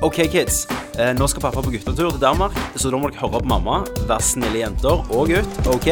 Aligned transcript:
OK, 0.00 0.16
kids. 0.32 0.66
Eh, 0.98 1.10
nå 1.12 1.26
skal 1.28 1.42
pappa 1.44 1.60
på 1.60 1.70
guttetur 1.74 2.08
til 2.08 2.20
Danmark, 2.22 2.56
så 2.72 2.88
da 2.88 2.96
må 2.96 3.10
dere 3.10 3.20
høre 3.20 3.42
på 3.42 3.50
mamma. 3.50 3.82
Vær 4.08 4.22
snille 4.24 4.62
jenter 4.62 5.02
og 5.12 5.28
gutt, 5.28 5.58
OK? 5.68 5.90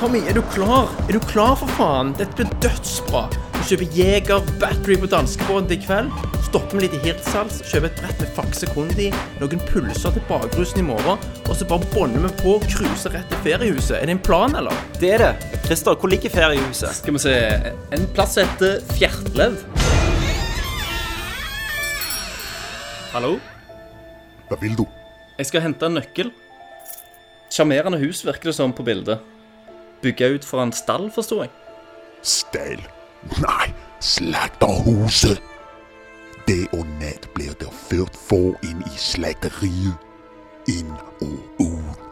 Tommy, 0.00 0.22
er 0.30 0.38
du 0.38 0.40
klar? 0.54 0.88
Er 1.08 1.18
du 1.18 1.20
klar, 1.28 1.58
for 1.60 1.68
faen? 1.76 2.14
Dette 2.16 2.32
blir 2.38 2.48
dødsbra. 2.64 3.26
Vi 3.58 3.66
kjøper 3.68 3.98
Jeger 3.98 4.48
Battery 4.62 4.96
på 5.02 5.10
danskebåten 5.12 5.68
til 5.68 5.76
i 5.76 5.84
kveld. 5.84 6.08
Stopper 6.46 6.78
vi 6.78 6.86
litt 6.86 6.96
i 6.96 7.02
Hirtshals, 7.04 7.58
kjøper 7.68 7.90
et 7.90 8.00
brett 8.00 8.22
med 8.22 8.30
Faxe 8.38 8.68
Kondi, 8.72 9.10
noen 9.42 9.64
pulser 9.68 10.14
til 10.14 10.24
bakrusen 10.30 10.80
i 10.80 10.86
morgen, 10.88 11.20
og 11.44 11.52
så 11.52 11.68
bare 11.68 11.84
bånder 11.92 12.24
vi 12.24 12.30
på 12.38 12.54
og 12.56 12.64
cruiser 12.72 13.12
rett 13.18 13.28
til 13.34 13.42
feriehuset. 13.44 13.98
Er 13.98 14.08
det 14.08 14.16
en 14.16 14.22
plan, 14.30 14.56
eller? 14.56 14.86
Det 15.02 15.12
er 15.18 15.26
det. 15.26 15.58
Christer, 15.66 16.00
hvor 16.00 16.08
ligger 16.14 16.32
feriehuset? 16.32 17.02
Skal 17.02 17.18
vi 17.18 17.26
se 17.26 17.36
En 17.92 18.08
plass 18.16 18.40
heter 18.40 18.80
Fjertlev. 18.94 19.60
Hallo? 23.08 23.38
Hva 24.48 24.56
vil 24.60 24.74
du? 24.76 24.84
Jeg 25.38 25.48
skal 25.48 25.62
hente 25.64 25.86
en 25.88 25.94
nøkkel. 25.96 26.28
Sjarmerende 27.48 27.96
hus, 28.02 28.20
virker 28.26 28.50
det 28.50 28.56
som 28.58 28.74
på 28.76 28.84
bildet. 28.84 29.22
Bygga 30.02 30.28
ut 30.34 30.44
for 30.44 30.60
en 30.60 30.72
stall, 30.76 31.08
forsto 31.14 31.40
jeg. 31.40 31.48
Stall? 32.22 32.82
Nei, 33.40 33.70
slakterhuset. 34.04 35.40
Det 36.48 36.66
og 36.76 36.84
nat 37.00 37.24
blir 37.34 37.56
der 37.60 37.72
ført 37.72 38.16
få 38.28 38.52
inn 38.68 38.84
i 38.84 39.00
slakteriet. 39.00 39.96
Inn 40.68 40.92
og 41.24 41.64
ut. 41.64 42.04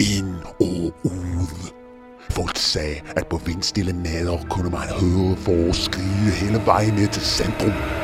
Inn 0.00 0.38
og 0.64 0.96
ut. 1.04 1.72
Folk 2.32 2.56
sa 2.56 2.86
at 3.16 3.28
på 3.28 3.40
vindstille 3.44 3.92
natter 3.92 4.48
kunne 4.48 4.72
man 4.72 4.88
høre 4.96 5.36
for 5.44 5.68
å 5.68 5.76
skrive 5.76 6.32
hele 6.40 6.62
veien 6.64 6.96
ned 6.96 7.12
til 7.12 7.28
sentrum. 7.34 8.01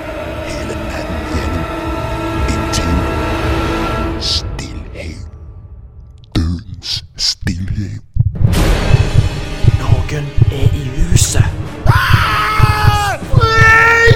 Er 10.52 10.68
i 10.74 10.88
huset. 10.88 11.44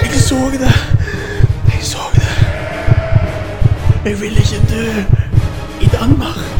Jeg 0.03 0.21
så 0.21 0.35
det. 0.35 0.73
Jeg 1.73 1.81
så 1.81 1.97
det. 2.13 2.33
Jeg 4.05 4.21
vil 4.21 4.37
ikke 4.37 4.59
dø 4.69 4.85
i 5.81 5.85
Danmark. 5.85 6.53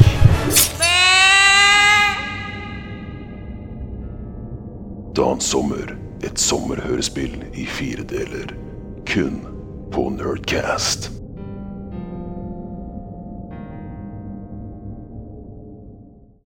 Dan 5.17 5.41
Sommer, 5.41 5.93
et 6.23 6.39
sommerhørespill 6.39 7.43
i 7.53 7.65
fire 7.65 8.03
deler. 8.03 8.53
Kun 9.13 9.41
på 9.91 10.09
Nerdcast. 10.09 11.12